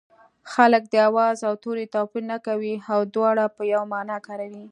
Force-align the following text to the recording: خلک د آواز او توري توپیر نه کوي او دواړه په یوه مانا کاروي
خلک 0.53 0.83
د 0.89 0.95
آواز 1.09 1.37
او 1.47 1.53
توري 1.63 1.85
توپیر 1.93 2.23
نه 2.31 2.37
کوي 2.47 2.73
او 2.93 2.99
دواړه 3.15 3.45
په 3.57 3.63
یوه 3.71 3.85
مانا 3.93 4.17
کاروي 4.27 4.59